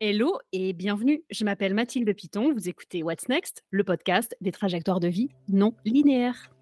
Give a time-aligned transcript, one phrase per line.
[0.00, 1.24] Hello et bienvenue.
[1.28, 2.52] Je m'appelle Mathilde Piton.
[2.52, 6.52] Vous écoutez What's Next, le podcast des trajectoires de vie non linéaires.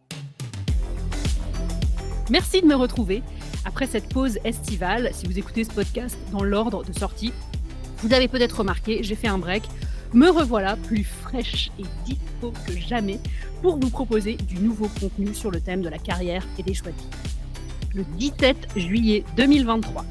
[2.31, 3.23] Merci de me retrouver
[3.67, 5.11] après cette pause estivale.
[5.13, 7.35] Si vous écoutez ce podcast dans l'ordre de sortie,
[7.99, 9.65] vous avez peut-être remarqué, j'ai fait un break.
[10.15, 13.21] Me revoilà plus fraîche et dispo que jamais
[13.61, 16.91] pour vous proposer du nouveau contenu sur le thème de la carrière et des choix
[16.91, 17.97] de vie.
[17.97, 20.07] Le 17 juillet 2023,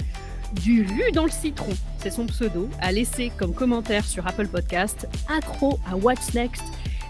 [0.63, 1.73] du jus dans le citron,
[2.11, 6.63] son pseudo, a laissé comme commentaire sur Apple Podcast accro à What's Next,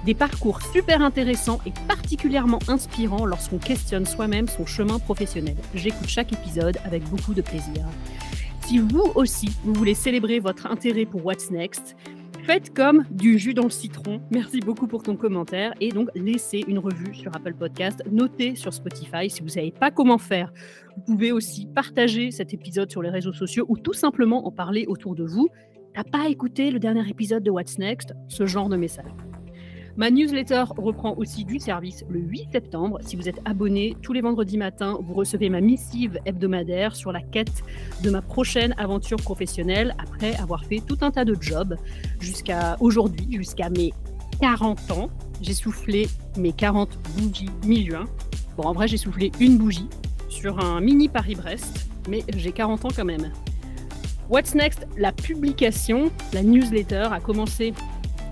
[0.05, 5.55] des parcours super intéressants et particulièrement inspirants lorsqu'on questionne soi-même son chemin professionnel.
[5.73, 7.85] J'écoute chaque épisode avec beaucoup de plaisir.
[8.65, 11.95] Si vous aussi, vous voulez célébrer votre intérêt pour What's Next,
[12.45, 14.21] Faites comme du jus dans le citron.
[14.29, 15.73] Merci beaucoup pour ton commentaire.
[15.81, 18.03] Et donc, laissez une revue sur Apple Podcast.
[18.11, 19.31] Notez sur Spotify.
[19.31, 20.53] Si vous ne savez pas comment faire,
[20.95, 24.85] vous pouvez aussi partager cet épisode sur les réseaux sociaux ou tout simplement en parler
[24.87, 25.49] autour de vous.
[25.95, 28.13] T'as pas écouté le dernier épisode de What's Next?
[28.27, 29.24] Ce genre de message.
[29.97, 32.99] Ma newsletter reprend aussi du service le 8 septembre.
[33.01, 37.21] Si vous êtes abonné tous les vendredis matins, vous recevez ma missive hebdomadaire sur la
[37.21, 37.63] quête
[38.03, 41.77] de ma prochaine aventure professionnelle après avoir fait tout un tas de jobs
[42.19, 43.93] jusqu'à aujourd'hui, jusqu'à mes
[44.41, 45.09] 40 ans.
[45.41, 47.99] J'ai soufflé mes 40 bougies milieu.
[48.57, 49.87] Bon, en vrai, j'ai soufflé une bougie
[50.27, 53.31] sur un mini Paris-Brest, mais j'ai 40 ans quand même.
[54.29, 54.87] What's Next?
[54.97, 57.73] La publication, la newsletter a commencé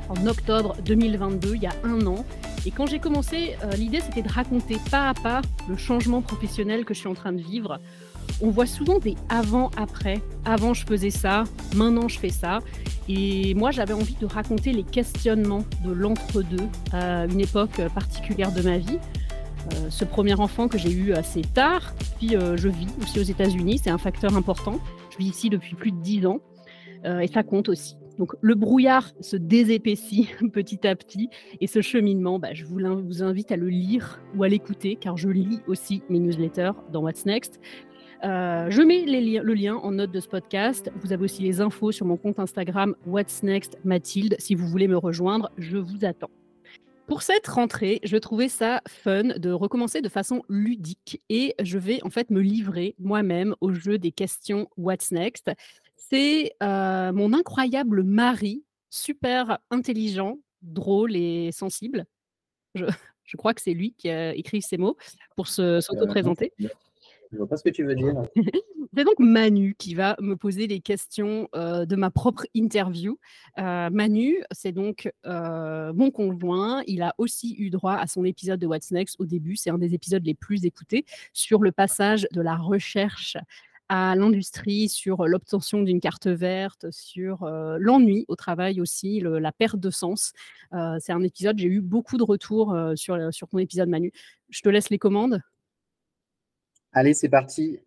[0.10, 2.26] en octobre 2022, il y a un an.
[2.66, 6.86] Et quand j'ai commencé, euh, l'idée c'était de raconter pas à pas le changement professionnel
[6.86, 7.80] que je suis en train de vivre.
[8.42, 10.22] On voit souvent des avant-après.
[10.46, 11.44] Avant je faisais ça,
[11.76, 12.60] maintenant je fais ça.
[13.10, 18.62] Et moi j'avais envie de raconter les questionnements de l'entre-deux à une époque particulière de
[18.62, 19.00] ma vie.
[19.74, 23.24] Euh, ce premier enfant que j'ai eu assez tard, puis euh, je vis aussi aux
[23.24, 24.80] États-Unis, c'est un facteur important.
[25.12, 26.40] Je vis ici depuis plus de dix ans
[27.06, 27.98] et ça compte aussi.
[28.18, 31.30] Donc le brouillard se désépaissit petit à petit
[31.62, 35.30] et ce cheminement, bah, je vous, invite à le lire ou à l'écouter car je
[35.30, 37.60] lis aussi mes newsletters dans What's Next.
[38.24, 40.92] Euh, je mets le lien en note de ce podcast.
[41.02, 44.36] Vous avez aussi les infos sur mon compte Instagram What's Next Mathilde.
[44.40, 46.32] Si vous voulez me rejoindre, je vous attends.
[47.06, 52.02] Pour cette rentrée, je trouvais ça fun de recommencer de façon ludique et je vais
[52.04, 55.52] en fait me livrer moi-même au jeu des questions What's Next.
[55.96, 62.06] C'est mon incroyable mari, super intelligent, drôle et sensible.
[62.76, 62.86] Je,
[63.24, 64.98] je crois que c'est lui qui a écrit ces mots
[65.36, 66.54] pour se, s'auto-présenter.
[66.60, 66.68] Je
[67.34, 68.14] ne vois pas ce que tu veux dire.
[68.96, 73.18] c'est donc Manu qui va me poser les questions de ma propre interview.
[73.58, 76.84] Manu, c'est donc mon conjoint.
[76.86, 79.56] Il a aussi eu droit à son épisode de What's Next au début.
[79.56, 83.38] C'est un des épisodes les plus écoutés sur le passage de la recherche
[83.90, 87.46] à l'industrie, sur l'obtention d'une carte verte, sur
[87.80, 90.34] l'ennui au travail aussi, la perte de sens.
[90.72, 94.12] c'est un épisode, j'ai eu beaucoup de retours sur, sur ton épisode Manu.
[94.50, 95.42] Je te laisse les commandes.
[96.94, 97.80] Allez, c'est parti.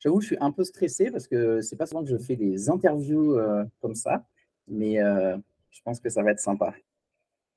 [0.00, 2.68] J'avoue, je suis un peu stressé parce que c'est pas souvent que je fais des
[2.68, 3.38] interviews
[3.80, 4.26] comme ça,
[4.68, 6.74] mais je pense que ça va être sympa.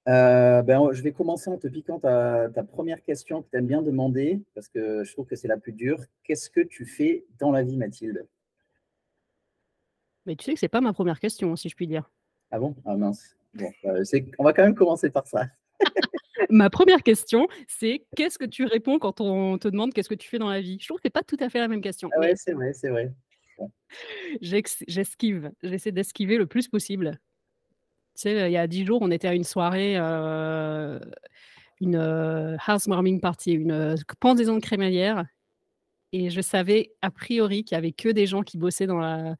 [0.07, 3.81] Euh, ben, je vais commencer en te piquant ta, première question que tu aimes bien
[3.81, 5.99] demander, parce que je trouve que c'est la plus dure.
[6.23, 8.27] Qu'est-ce que tu fais dans la vie, Mathilde?
[10.25, 12.09] Mais tu sais que c'est pas ma première question, si je puis dire.
[12.51, 12.75] Ah bon?
[12.85, 13.35] Ah mince.
[13.53, 13.93] Bon, bah,
[14.37, 15.47] on va quand même commencer par ça.
[16.49, 20.29] ma première question, c'est qu'est-ce que tu réponds quand on te demande qu'est-ce que tu
[20.29, 20.77] fais dans la vie?
[20.79, 22.09] Je trouve que c'est pas tout à fait la même question.
[22.15, 23.13] Ah ouais, c'est vrai, c'est vrai.
[24.41, 27.19] J'esquive, j'essaie d'esquiver le plus possible.
[28.15, 30.99] Tu sais, il y a dix jours, on était à une soirée, euh,
[31.81, 35.25] une euh, housewarming party, une euh, pendaison de crémaillère.
[36.13, 39.35] Et je savais a priori qu'il n'y avait que des gens qui bossaient dans la,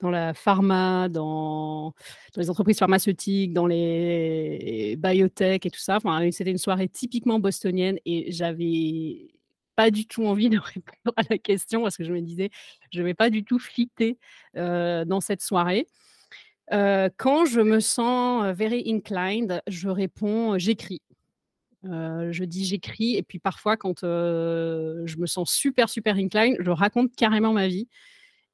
[0.00, 1.94] dans la pharma, dans,
[2.36, 5.96] les entreprises pharmaceutiques, dans les biotech et tout ça.
[5.96, 9.28] Enfin, c'était une soirée typiquement bostonienne et j'avais
[9.74, 12.50] pas du tout envie de répondre à la question parce que je me disais,
[12.92, 14.18] je ne vais pas du tout fitter
[14.54, 15.86] dans cette soirée
[17.16, 21.02] quand je me sens very inclined, je réponds j'écris.
[21.84, 27.14] je dis j'écris et puis parfois quand je me sens super super inclined, je raconte
[27.14, 27.88] carrément ma vie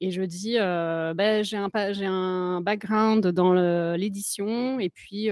[0.00, 3.52] et je dis ben, j'ai un, un background dans
[3.94, 5.30] l'édition et puis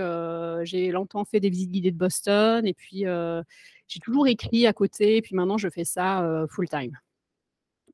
[0.64, 3.04] j'ai longtemps fait des visites guidées de Boston et puis
[3.88, 6.96] j'ai toujours écrit à côté et puis maintenant je fais ça full time.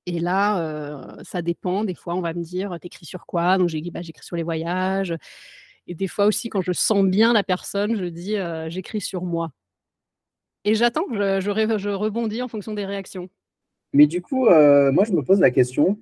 [0.06, 1.84] Et là, ça dépend.
[1.84, 3.58] Des fois, on va me dire, t'écris sur quoi?
[3.58, 5.14] Donc, j'ai dit, bah, j'écris sur les voyages.
[5.86, 8.36] Et des fois aussi, quand je sens bien la personne, je dis,
[8.68, 9.52] j'écris sur moi.
[10.64, 13.28] Et j'attends, je, rebondis en fonction des réactions.
[13.92, 15.98] Mais du coup, moi, je me pose la question,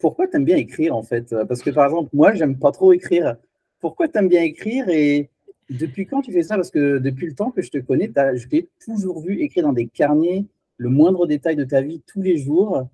[0.00, 1.34] pourquoi tu aimes bien écrire en fait?
[1.46, 3.36] Parce que par exemple, moi, j'aime pas trop écrire.
[3.78, 5.30] Pourquoi tu aimes bien écrire et
[5.68, 6.56] depuis quand tu fais ça?
[6.56, 9.72] Parce que depuis le temps que je te connais, je t'ai toujours vu écrire dans
[9.72, 10.46] des carnets
[10.78, 12.88] le moindre détail de ta vie tous les jours.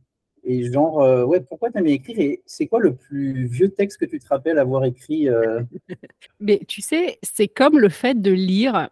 [0.49, 3.69] Et genre, euh, ouais, pourquoi tu aimes bien écrire Et c'est quoi le plus vieux
[3.69, 5.61] texte que tu te rappelles avoir écrit euh?
[6.41, 8.89] Mais tu sais, c'est comme le fait de lire.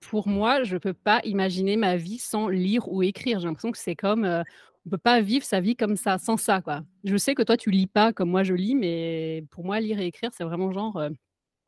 [0.00, 3.40] Pour moi, je ne peux pas imaginer ma vie sans lire ou écrire.
[3.40, 4.24] J'ai l'impression que c'est comme.
[4.24, 4.42] Euh,
[4.86, 6.62] on ne peut pas vivre sa vie comme ça, sans ça.
[6.62, 6.82] Quoi.
[7.02, 9.98] Je sais que toi, tu lis pas comme moi je lis, mais pour moi, lire
[9.98, 11.02] et écrire, c'est vraiment genre.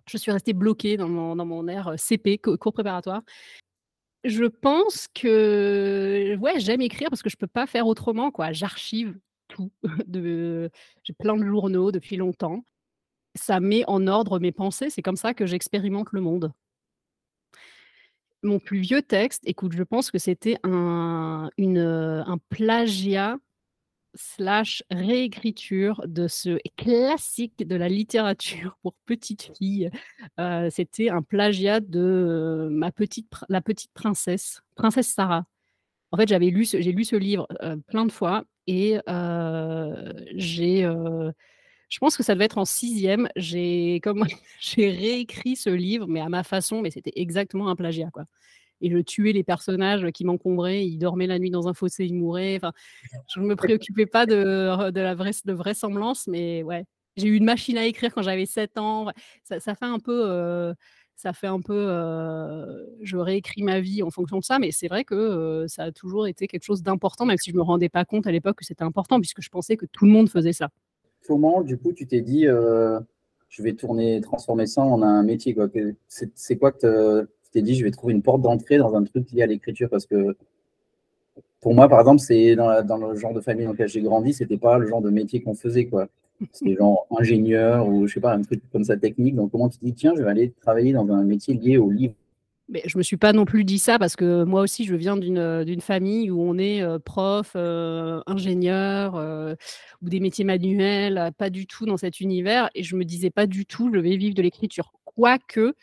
[0.09, 3.23] je suis restée bloquée dans mon, dans mon air CP, cours préparatoire.
[4.25, 8.53] Je pense que ouais, j'aime écrire parce que je peux pas faire autrement, quoi.
[8.53, 9.19] J'archive
[9.49, 9.71] tout
[10.07, 10.71] de
[11.03, 12.65] j'ai plein de journaux depuis longtemps.
[13.35, 16.53] Ça met en ordre mes pensées, c'est comme ça que j'expérimente le monde.
[18.43, 23.37] Mon plus vieux texte, écoute, je pense que c'était un une, un plagiat
[24.15, 29.91] slash réécriture de ce classique de la littérature pour petites filles.
[30.39, 35.45] Euh, c'était un plagiat de ma petite, La Petite Princesse, Princesse Sarah.
[36.13, 40.83] En fait, j'avais lu, j'ai lu ce livre euh, plein de fois et euh, j'ai,
[40.83, 43.29] je pense que ça devait être en sixième.
[43.37, 44.25] J'ai comme
[44.61, 48.25] j'ai réécrit ce livre, mais à ma façon, mais c'était exactement un plagiat quoi
[48.81, 50.87] et je tuais les personnages qui m'encombraient.
[50.87, 52.57] Ils dormaient la nuit dans un fossé, ils mouraient.
[52.57, 52.73] Enfin,
[53.35, 56.85] je ne me préoccupais pas de, de la vraie, de vraisemblance, mais ouais.
[57.17, 59.09] J'ai eu une machine à écrire quand j'avais 7 ans.
[59.45, 60.23] Ça, ça, fait un peu.
[60.27, 60.75] Euh,
[61.17, 61.75] ça fait un peu.
[61.77, 65.85] Euh, je réécris ma vie en fonction de ça, mais c'est vrai que euh, ça
[65.85, 68.33] a toujours été quelque chose d'important, même si je ne me rendais pas compte à
[68.33, 70.71] l'époque que c'était important, puisque je pensais que tout le monde faisait ça.
[71.27, 75.55] Comment, du coup, tu t'es dit, je vais tourner, transformer ça en un métier
[76.09, 79.43] C'est quoi que t'es dit, je vais trouver une porte d'entrée dans un truc lié
[79.43, 80.37] à l'écriture parce que
[81.61, 84.57] pour moi, par exemple, c'est dans, le genre de famille dans lequel j'ai grandi, c'était
[84.57, 86.09] pas le genre de métier qu'on faisait, quoi.
[86.53, 89.35] C'était genre ingénieur ou je sais pas, un truc comme ça technique.
[89.35, 91.91] Donc, comment tu te dis, tiens, je vais aller travailler dans un métier lié au
[91.91, 92.15] livre?
[92.71, 95.17] Mais je me suis pas non plus dit ça parce que moi aussi, je viens
[95.17, 99.57] d'une famille où on est euh, prof, euh, ingénieur euh,
[100.03, 102.71] ou des métiers manuels, pas du tout dans cet univers.
[102.77, 104.93] Et je me disais pas du tout, je vais vivre de l'écriture.
[105.05, 105.75] Quoique,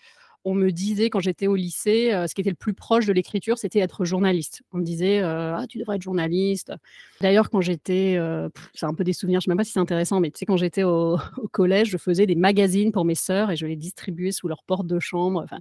[0.47, 3.11] on me disait quand j'étais au lycée, euh, ce qui était le plus proche de
[3.11, 4.61] l'écriture, c'était être journaliste.
[4.71, 6.71] On me disait euh, ah tu devrais être journaliste.
[7.19, 9.79] D'ailleurs quand j'étais, euh, c'est un peu des souvenirs, je sais même pas si c'est
[9.79, 11.17] intéressant, mais tu sais quand j'étais au,
[11.51, 14.87] collège, je faisais des magazines pour mes sœurs et je les distribuais sous leur porte
[14.87, 15.41] de chambre.
[15.43, 15.59] Enfin,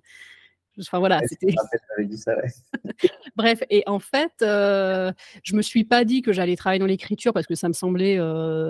[0.78, 1.54] Enfin voilà, c'était.
[3.36, 5.12] Bref, et en fait, je
[5.42, 8.18] je me suis pas dit que j'allais travailler dans l'écriture parce que ça me semblait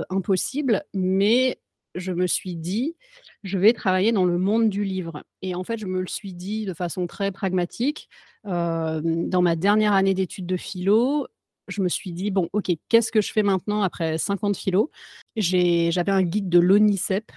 [0.08, 1.58] impossible, mais
[1.96, 2.96] je me suis dit,
[3.42, 5.24] je vais travailler dans le monde du livre.
[5.42, 8.08] Et en fait, je me le suis dit de façon très pragmatique.
[8.44, 11.26] dans ma dernière année d'études de philo,
[11.68, 14.90] je me suis dit, bon, ok, qu'est-ce que je fais maintenant après 50 philo?
[15.36, 17.32] J'avais un guide de l'ONICEP,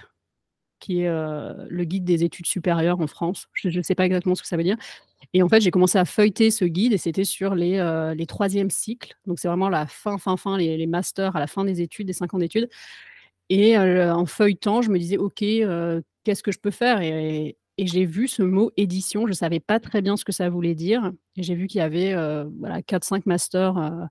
[0.78, 3.46] qui est le guide des études supérieures en France.
[3.54, 4.76] Je ne sais pas exactement ce que ça veut dire.
[5.34, 8.70] Et en fait, j'ai commencé à feuilleter ce guide et c'était sur les, les troisièmes
[8.70, 9.14] cycles.
[9.26, 12.06] Donc, c'est vraiment la fin, fin, fin, les, les, masters à la fin des études,
[12.06, 12.68] des cinq ans d'études.
[13.50, 15.38] Et en feuilletant, je me disais, OK,
[16.24, 17.02] qu'est-ce que je peux faire?
[17.02, 19.22] et, j'ai vu ce mot édition.
[19.22, 21.12] Je ne savais pas très bien ce que ça voulait dire.
[21.36, 22.12] J'ai vu qu'il y avait
[22.58, 24.08] voilà, 4-5 masters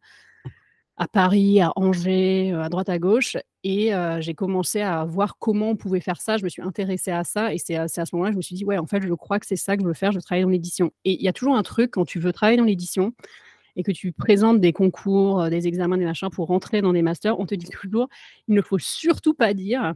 [0.98, 3.38] à Paris, à Angers, à droite à gauche.
[3.64, 6.38] Et j'ai commencé à voir comment on pouvait faire ça.
[6.38, 7.54] Je me suis intéressée à ça.
[7.54, 9.40] Et c'est à, ce moment-là que je me suis dit, ouais, en fait, je crois
[9.40, 10.12] que c'est ça que je veux faire.
[10.12, 10.92] Je veux travailler dans l'édition.
[11.06, 13.14] Et il y a toujours un truc quand tu veux travailler dans l'édition
[13.80, 17.02] et que tu présentes des concours, euh, des examens, des machins pour rentrer dans des
[17.02, 18.09] masters, on te dit toujours,
[18.50, 19.94] il ne faut surtout pas dire,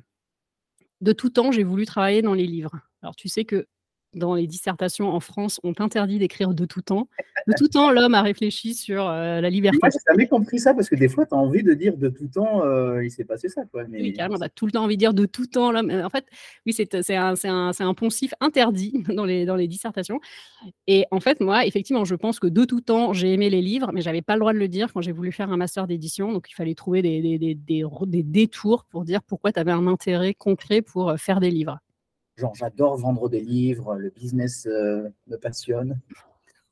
[1.02, 2.80] de tout temps, j'ai voulu travailler dans les livres.
[3.02, 3.68] Alors tu sais que
[4.14, 7.08] dans les dissertations en France ont interdit d'écrire de tout temps.
[7.48, 9.80] De tout temps, l'homme a réfléchi sur euh, la liberté.
[9.82, 12.10] Moi, j'ai jamais compris ça parce que des fois, tu as envie de dire de
[12.10, 13.64] tout temps, euh, il s'est passé ça.
[13.66, 13.84] Quoi.
[13.90, 14.02] Mais...
[14.02, 15.90] Oui, carrément, tu as tout le temps envie de dire de tout temps, l'homme.
[15.90, 16.26] En fait,
[16.66, 20.20] oui, c'est un, un, un, poncif interdit dans les, dans les dissertations.
[20.88, 23.92] Et en fait, moi, effectivement, je pense que de tout temps, j'ai aimé les livres,
[23.94, 26.32] mais j'avais pas le droit de le dire quand j'ai voulu faire un master d'édition.
[26.32, 29.88] Donc, il fallait trouver des, des, des, des détours pour dire pourquoi tu avais un
[29.88, 31.80] intérêt concret pour euh, faire des livres.
[32.36, 36.00] Genre, j'adore vendre des livres, le business euh, me passionne.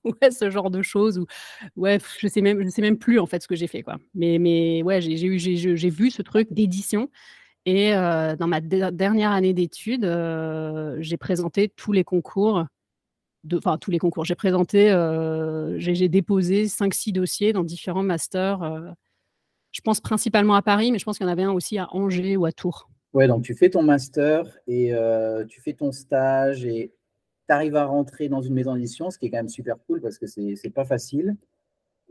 [0.03, 1.20] Ouais, ce genre de choses.
[1.20, 1.27] Ou,
[1.75, 3.98] ouais, je sais même, sais même plus en fait ce que j'ai fait quoi.
[4.15, 7.08] Mais, mais ouais, j'ai vu ce truc d'édition.
[7.68, 12.65] Et euh, dans ma dernière année d'études, euh, j'ai présenté tous les concours.
[13.53, 14.25] Enfin, tous les concours.
[14.25, 14.89] J'ai présenté,
[15.77, 18.96] j'ai déposé 5-6 dossiers dans différents masters.
[19.72, 21.94] je pense principalement à Paris, mais je pense qu'il y en avait un aussi à
[21.94, 22.90] Angers ou à Tours.
[23.13, 26.94] Ouais, donc tu fais ton master et euh, tu fais ton stage et
[27.48, 30.00] tu arrives à rentrer dans une maison d'édition, ce qui est quand même super cool
[30.01, 31.36] parce que c'est n'est pas facile.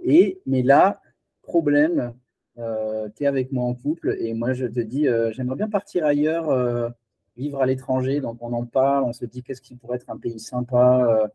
[0.02, 1.00] Et, mais là,
[1.42, 2.14] problème,
[2.57, 6.92] tu es avec moi en couple et moi je te dis, j'aimerais bien partir ailleurs,
[7.37, 8.21] vivre à l'étranger.
[8.21, 11.30] Donc on en parle, on se dit qu'est-ce qui pourrait être un pays sympa,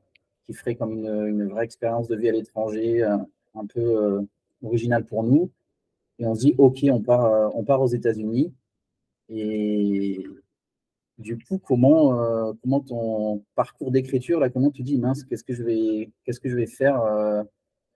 [0.45, 4.27] qui ferait comme une, vraie expérience de vie à l'étranger, un peu
[4.63, 5.51] original pour nous.
[6.19, 8.53] Et on se dit, OK, on part, on part aux États-Unis.
[9.29, 10.25] Et
[11.17, 15.53] du coup, comment, euh, comment ton parcours d'écriture, là, comment tu dis, mince, qu'est-ce que
[15.53, 17.43] je vais, qu'est-ce que je vais faire euh,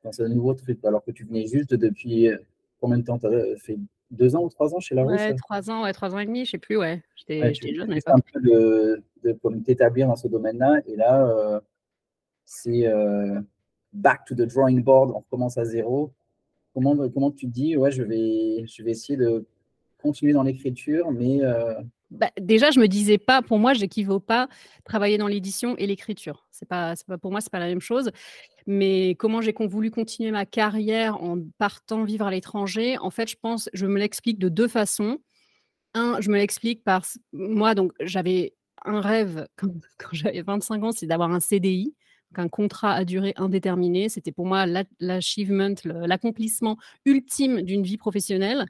[0.04, 2.30] dans ce nouveau truc, alors que tu venais juste depuis
[2.80, 3.20] combien de temps?
[3.20, 3.78] Tu as fait
[4.12, 6.46] deux ans ou trois ans chez la Ouais, trois ans, ouais, trois ans et demi,
[6.46, 7.04] je sais plus, ouais.
[7.16, 7.94] J'étais jeune.
[7.94, 10.82] C'est un peu de, de t'établir dans ce domaine-là.
[10.88, 11.60] Et là, euh,
[12.46, 12.88] c'est
[13.92, 16.12] back to the drawing board, on recommence à zéro.
[16.74, 19.46] Comment, comment tu te dis, ouais, je vais, je vais essayer de
[20.02, 21.42] continuer dans l'écriture, mais
[22.12, 24.50] bah, déjà, je me disais pas, pour moi, j'équivaut pas
[24.84, 26.48] travailler dans l'édition et l'écriture.
[26.52, 28.12] C'est pas, pas, pour moi, c'est pas la même chose.
[28.66, 33.36] Mais comment j'ai voulu continuer ma carrière en partant vivre à l'étranger En fait, je
[33.40, 35.20] pense, je me l'explique de deux façons.
[35.94, 38.54] Un, je me l'explique par moi, donc j'avais
[38.86, 39.70] un rêve quand,
[40.12, 41.96] j'avais 25 ans, c'est d'avoir un CDI,
[42.36, 44.10] un contrat à durée indéterminée.
[44.10, 44.66] C'était pour moi
[45.00, 48.66] l'achievement, l'accomplissement ultime d'une vie professionnelle.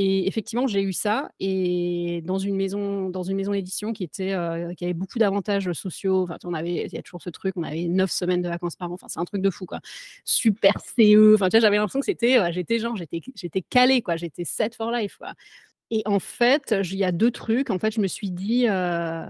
[0.00, 4.32] Et effectivement, j'ai eu ça et dans une maison dans une maison d'édition qui était,
[4.32, 6.22] euh, qui avait beaucoup d'avantages sociaux.
[6.22, 8.76] Enfin, on avait il y a toujours ce truc, on avait 9 semaines de vacances
[8.76, 8.94] par an.
[8.94, 9.80] Enfin, c'est un truc de fou, quoi.
[10.24, 11.34] Super CE.
[11.34, 14.14] Enfin, j'avais l'impression que c'était, j'étais genre, j'étais j'étais calée, quoi.
[14.16, 15.18] J'étais set for life.
[15.90, 17.70] Et en fait, il y a deux trucs.
[17.70, 19.26] En fait, je me suis dit, euh,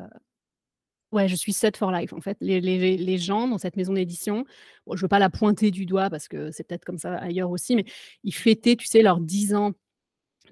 [1.13, 2.37] ouais, je suis set for life, en fait.
[2.41, 4.45] Les les les gens dans cette maison d'édition,
[4.87, 7.51] bon, je veux pas la pointer du doigt parce que c'est peut-être comme ça ailleurs
[7.51, 7.85] aussi, mais
[8.25, 9.73] ils fêtaient, tu sais, leurs 10 ans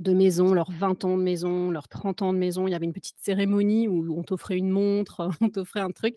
[0.01, 2.67] de maison, leurs 20 ans de maison, leurs 30 ans de maison.
[2.69, 6.17] Il y avait une petite cérémonie où on t'offrait une montre, on t'offrait un truc.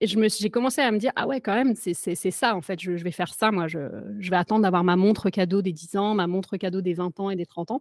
[0.00, 1.94] Et je me j'ai commencé à me dire: «Ah ouais, quand même, c'est
[2.32, 3.78] ça, en fait, je vais faire ça, moi, je
[4.18, 7.18] je vais attendre d'avoir ma montre cadeau des 10 ans, ma montre cadeau des 20
[7.20, 7.80] ans et des 30 ans»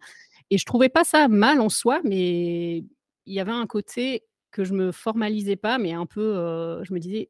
[0.52, 2.78] et je trouvais pas ça mal en soi, mais
[3.26, 6.94] il y avait un côté que je me formalisais pas, mais un peu, heu, je
[6.94, 7.30] me disais: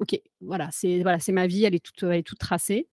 [0.00, 2.88] «OK, voilà, c'est voilà, c'est ma vie, elle est toute, elle est toute tracée».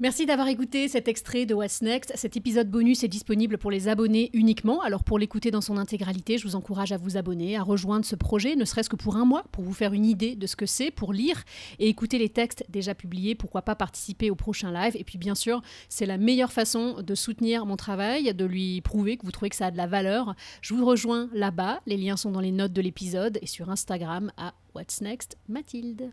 [0.00, 2.10] Merci d'avoir écouté cet extrait de What's Next.
[2.16, 4.82] Cet épisode bonus est disponible pour les abonnés uniquement.
[4.82, 8.16] Alors pour l'écouter dans son intégralité, je vous encourage à vous abonner, à rejoindre ce
[8.16, 10.66] projet, ne serait-ce que pour un mois, pour vous faire une idée de ce que
[10.66, 11.44] c'est, pour lire
[11.78, 13.36] et écouter les textes déjà publiés.
[13.36, 14.96] Pourquoi pas participer au prochain live?
[14.96, 19.16] Et puis bien sûr, c'est la meilleure façon de soutenir mon travail, de lui prouver
[19.16, 20.34] que vous trouvez que ça a de la valeur.
[20.60, 21.80] Je vous rejoins là-bas.
[21.86, 26.10] Les liens sont dans les notes de l'épisode et sur Instagram à What's Next Mathilde.